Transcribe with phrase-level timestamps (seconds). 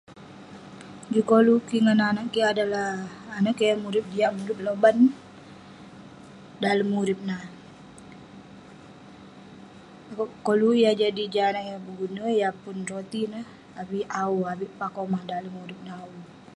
[1.13, 2.89] Juk koluk kik ngan anag kik adalah,
[3.37, 4.97] anag kik yah murip jiak murip loban
[6.63, 7.43] dalem urip nah,
[10.11, 13.45] akouk koluk yah jadi jah anag yah berguna, yah pun roti neh
[13.81, 16.19] avik awu..avik pah komah dalem urip neh awu